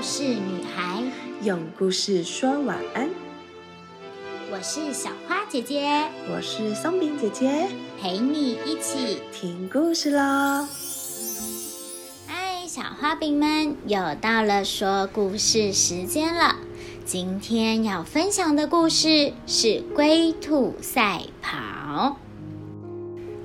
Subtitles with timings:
[0.00, 1.02] 故事女孩，
[1.42, 3.10] 用故事说晚安。
[4.50, 7.68] 我是小花姐姐，我是松饼姐姐，
[8.00, 10.66] 陪你一起听故事喽。
[12.26, 16.56] 嗨，小花饼们，又到了说故事时间了。
[17.04, 21.58] 今天要分享的故事是《龟兔赛跑》。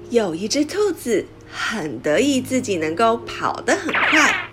[0.09, 4.44] 有一只兔子很得意自己能够跑得很快，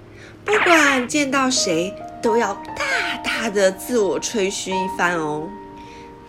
[0.45, 5.49] 不管见到谁都要大大的自我吹嘘一番哦。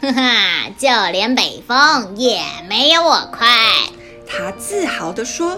[0.02, 3.48] 哈哈，就连北风也没有我快。
[4.28, 5.58] 他自豪地说：“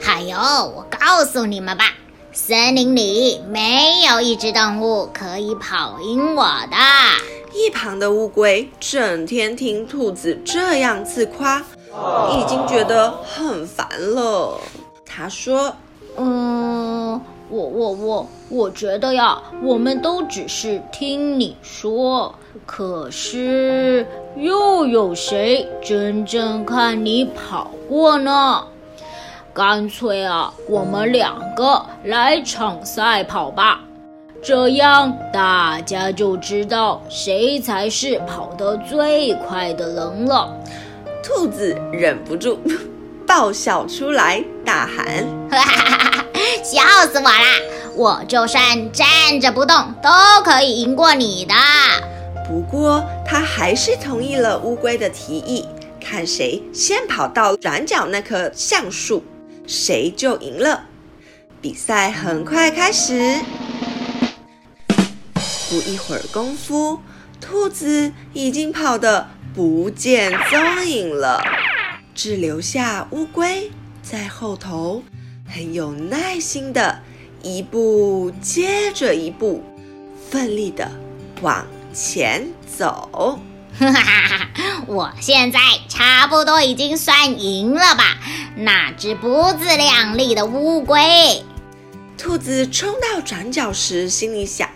[0.00, 1.84] 还有，我告诉你们吧，
[2.32, 6.76] 森林里没有一只动物可以跑赢我的。”
[7.52, 14.60] 一旁的乌龟整天听兔子这样自夸，已经觉得很烦了。
[15.04, 15.74] 他说
[16.16, 17.20] ：“嗯，
[17.50, 22.34] 我我我，我觉得呀，我们都只是听你说。”
[22.66, 28.64] 可是，又有谁真正看你跑过呢？
[29.52, 33.80] 干脆啊，我们两个来场赛跑吧，
[34.40, 40.56] 这样大家就知道谁才是跑得最快的人了。
[41.22, 42.58] 兔子忍不住
[43.26, 46.26] 爆笑出来，大喊：“哈哈哈！
[46.62, 46.80] 笑
[47.10, 47.44] 死我啦！
[47.96, 50.10] 我就算站着不动，都
[50.44, 51.54] 可以赢过你的。”
[52.46, 55.64] 不过，他还是同意了乌龟的提议，
[56.00, 59.22] 看谁先跑到转角那棵橡树，
[59.66, 60.84] 谁就赢了。
[61.60, 63.38] 比赛很快开始，
[65.68, 66.98] 不一会儿功夫，
[67.40, 71.42] 兔子已经跑得不见踪影了，
[72.14, 73.70] 只留下乌龟
[74.02, 75.02] 在后头，
[75.52, 77.00] 很有耐心的
[77.42, 79.62] 一步接着一步，
[80.30, 80.90] 奋力的
[81.42, 81.66] 往。
[81.92, 82.46] 前
[82.78, 83.40] 走，
[83.76, 84.48] 哈哈哈！
[84.86, 85.58] 我现在
[85.88, 88.16] 差不多已经算赢了吧？
[88.54, 91.44] 那只不自量力的乌龟，
[92.16, 94.68] 兔子冲到转角时，心里想：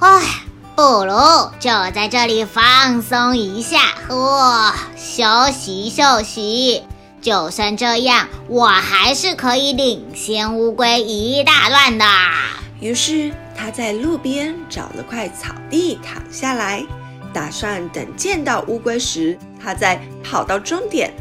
[0.00, 0.20] 唉，
[0.76, 1.14] 不如
[1.58, 6.82] 就在这里放松一下，呵，休息休息。
[7.22, 12.04] 就算这样，我还是可以领先乌龟一大段的。
[12.80, 16.84] 于是他在路边找了块草地躺下来，
[17.32, 21.14] 打算等见到乌龟时，他再跑到终点。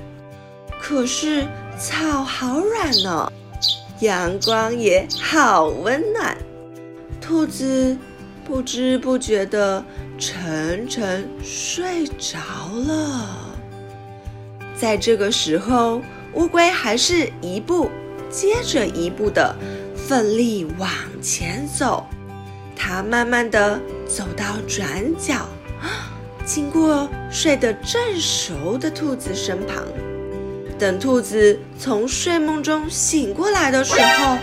[0.81, 1.47] 可是
[1.79, 3.31] 草好软呢，
[4.00, 6.35] 阳光也好温暖，
[7.22, 7.95] 兔子
[8.44, 9.85] 不知不觉地
[10.17, 12.40] 沉沉睡着
[12.88, 13.50] 了。
[14.81, 16.01] 在这个时候，
[16.33, 17.87] 乌龟还是一步
[18.31, 19.55] 接着一步的。
[19.95, 20.89] 奋力往
[21.21, 22.03] 前走，
[22.75, 24.87] 它慢慢的走到转
[25.19, 25.47] 角，
[26.43, 29.83] 经过睡得正熟的兔子身旁。
[30.79, 34.37] 等兔子从睡梦中醒过来的时候，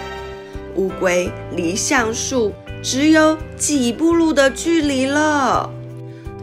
[0.76, 5.68] 乌龟离橡树只有几步路的距离了。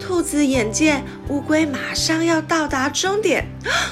[0.07, 3.43] 兔子眼见乌龟马上要到达终点，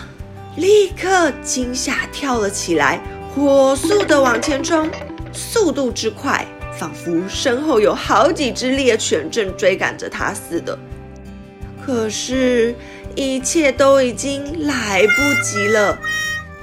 [0.57, 3.01] 立刻惊吓跳了起来，
[3.33, 4.87] 火速的往前冲。
[5.31, 6.45] 速度之快，
[6.77, 10.77] 仿佛身后有好几只猎犬正追赶着它似的。
[11.83, 12.75] 可是，
[13.15, 15.97] 一切都已经来不及了。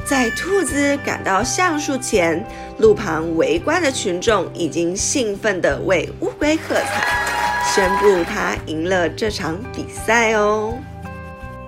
[0.04, 2.46] 在兔子赶到橡树前，
[2.78, 7.26] 路旁围观的群众已经兴奋地为乌龟喝彩，
[7.72, 10.74] 宣布他赢了这场比赛哦！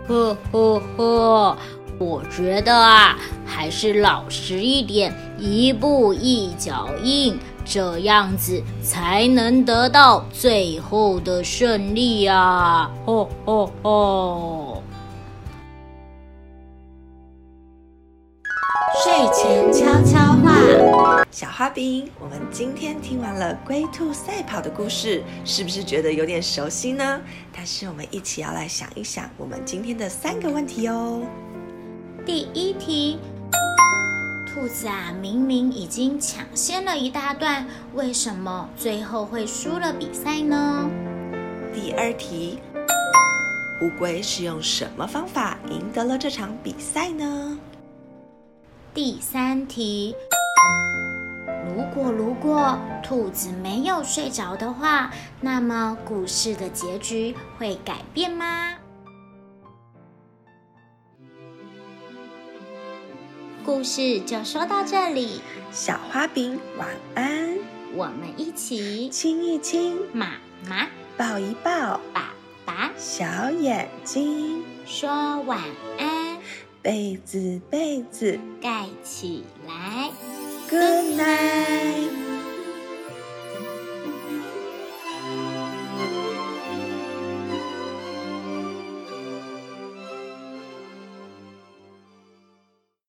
[0.08, 1.56] 呵呵呵。
[1.98, 12.90] 我觉得啊，还是老实一点，一步一脚印，这样子才能得到最后的胜利啊！
[13.06, 14.82] 吼吼吼！
[19.04, 20.52] 睡前悄悄话，
[21.42, 27.20] 小花饼，我们今天听完了龟兔赛跑的故事，是不是觉得有点熟悉呢？
[27.52, 31.20] 但是我们一起要来想一想，我们今天的三个问题哦。
[32.24, 33.18] 第一题，
[34.46, 40.88] 兔子啊，明明已经抢先了一大段，为什么最后会输了比赛呢？
[41.74, 42.60] 第二题，
[43.80, 47.58] 乌龟是用什么方法赢得了这场比赛呢？
[48.94, 50.14] 第三题，
[51.74, 55.10] 如果如果兔子没有睡着的话，
[55.40, 58.74] 那么故事的结局会改变吗？
[63.64, 65.40] 故事就说到这里，
[65.70, 67.56] 小花饼晚安。
[67.94, 70.32] 我们一起亲一亲，妈
[70.68, 72.34] 妈抱一抱，爸
[72.66, 75.60] 爸小眼睛，说晚
[75.98, 76.38] 安，
[76.82, 78.38] 被子被子。
[78.60, 80.10] 盖起来。
[80.72, 82.31] ，Good night。